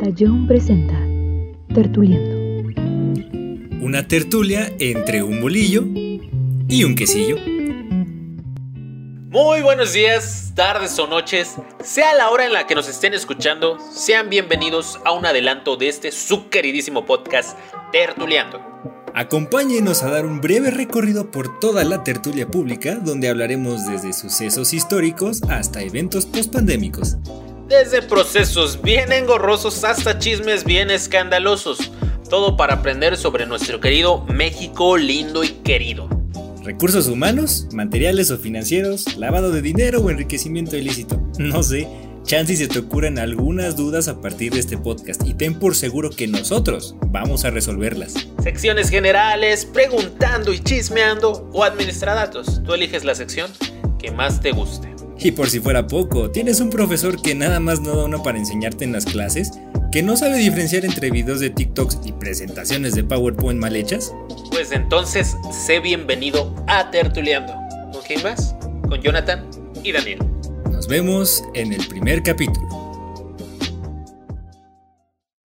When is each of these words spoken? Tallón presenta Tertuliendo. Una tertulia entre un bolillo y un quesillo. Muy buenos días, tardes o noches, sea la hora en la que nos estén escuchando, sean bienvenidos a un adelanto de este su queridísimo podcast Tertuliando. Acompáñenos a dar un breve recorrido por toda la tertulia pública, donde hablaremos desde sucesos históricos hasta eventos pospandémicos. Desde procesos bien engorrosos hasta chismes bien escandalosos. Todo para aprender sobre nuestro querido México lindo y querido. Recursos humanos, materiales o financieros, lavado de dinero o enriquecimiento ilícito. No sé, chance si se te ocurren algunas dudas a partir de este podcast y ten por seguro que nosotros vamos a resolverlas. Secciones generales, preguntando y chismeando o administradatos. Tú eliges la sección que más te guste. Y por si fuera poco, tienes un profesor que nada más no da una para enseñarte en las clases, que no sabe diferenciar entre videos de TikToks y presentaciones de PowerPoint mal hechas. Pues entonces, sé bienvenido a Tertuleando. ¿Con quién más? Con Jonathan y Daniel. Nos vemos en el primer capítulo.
Tallón 0.00 0.46
presenta 0.46 0.94
Tertuliendo. 1.74 2.36
Una 3.80 4.06
tertulia 4.06 4.70
entre 4.78 5.22
un 5.22 5.40
bolillo 5.40 5.84
y 6.68 6.84
un 6.84 6.94
quesillo. 6.94 7.36
Muy 9.30 9.62
buenos 9.62 9.94
días, 9.94 10.52
tardes 10.54 10.98
o 10.98 11.06
noches, 11.06 11.56
sea 11.82 12.14
la 12.14 12.30
hora 12.30 12.44
en 12.44 12.52
la 12.52 12.66
que 12.66 12.74
nos 12.74 12.88
estén 12.88 13.14
escuchando, 13.14 13.78
sean 13.90 14.28
bienvenidos 14.28 15.00
a 15.06 15.12
un 15.12 15.24
adelanto 15.24 15.76
de 15.76 15.88
este 15.88 16.12
su 16.12 16.50
queridísimo 16.50 17.06
podcast 17.06 17.58
Tertuliando. 17.90 18.60
Acompáñenos 19.14 20.02
a 20.02 20.10
dar 20.10 20.26
un 20.26 20.42
breve 20.42 20.70
recorrido 20.70 21.30
por 21.30 21.58
toda 21.58 21.84
la 21.84 22.04
tertulia 22.04 22.46
pública, 22.46 22.96
donde 22.96 23.30
hablaremos 23.30 23.86
desde 23.86 24.12
sucesos 24.12 24.74
históricos 24.74 25.40
hasta 25.48 25.80
eventos 25.80 26.26
pospandémicos. 26.26 27.16
Desde 27.68 28.00
procesos 28.00 28.80
bien 28.80 29.12
engorrosos 29.12 29.82
hasta 29.82 30.20
chismes 30.20 30.64
bien 30.64 30.88
escandalosos. 30.88 31.90
Todo 32.30 32.56
para 32.56 32.74
aprender 32.74 33.16
sobre 33.16 33.44
nuestro 33.44 33.80
querido 33.80 34.24
México 34.26 34.96
lindo 34.96 35.42
y 35.42 35.48
querido. 35.48 36.08
Recursos 36.62 37.08
humanos, 37.08 37.66
materiales 37.72 38.30
o 38.30 38.38
financieros, 38.38 39.16
lavado 39.16 39.50
de 39.50 39.62
dinero 39.62 40.00
o 40.00 40.10
enriquecimiento 40.10 40.76
ilícito. 40.76 41.20
No 41.38 41.64
sé, 41.64 41.88
chance 42.22 42.56
si 42.56 42.64
se 42.64 42.68
te 42.68 42.78
ocurren 42.78 43.18
algunas 43.18 43.76
dudas 43.76 44.06
a 44.06 44.20
partir 44.20 44.52
de 44.52 44.60
este 44.60 44.78
podcast 44.78 45.26
y 45.26 45.34
ten 45.34 45.58
por 45.58 45.74
seguro 45.74 46.10
que 46.10 46.28
nosotros 46.28 46.94
vamos 47.08 47.44
a 47.44 47.50
resolverlas. 47.50 48.14
Secciones 48.44 48.90
generales, 48.90 49.64
preguntando 49.64 50.52
y 50.52 50.60
chismeando 50.60 51.50
o 51.52 51.64
administradatos. 51.64 52.62
Tú 52.62 52.74
eliges 52.74 53.04
la 53.04 53.16
sección 53.16 53.50
que 53.98 54.12
más 54.12 54.40
te 54.40 54.52
guste. 54.52 54.95
Y 55.18 55.32
por 55.32 55.48
si 55.48 55.60
fuera 55.60 55.86
poco, 55.86 56.30
tienes 56.30 56.60
un 56.60 56.70
profesor 56.70 57.20
que 57.20 57.34
nada 57.34 57.58
más 57.58 57.80
no 57.80 57.96
da 57.96 58.04
una 58.04 58.22
para 58.22 58.38
enseñarte 58.38 58.84
en 58.84 58.92
las 58.92 59.06
clases, 59.06 59.52
que 59.90 60.02
no 60.02 60.16
sabe 60.16 60.38
diferenciar 60.38 60.84
entre 60.84 61.10
videos 61.10 61.40
de 61.40 61.50
TikToks 61.50 62.00
y 62.04 62.12
presentaciones 62.12 62.94
de 62.94 63.02
PowerPoint 63.04 63.58
mal 63.58 63.74
hechas. 63.76 64.14
Pues 64.50 64.72
entonces, 64.72 65.36
sé 65.50 65.80
bienvenido 65.80 66.54
a 66.66 66.90
Tertuleando. 66.90 67.54
¿Con 67.92 68.02
quién 68.06 68.22
más? 68.22 68.54
Con 68.88 69.00
Jonathan 69.00 69.44
y 69.82 69.92
Daniel. 69.92 70.18
Nos 70.70 70.86
vemos 70.86 71.42
en 71.54 71.72
el 71.72 71.86
primer 71.86 72.22
capítulo. 72.22 72.85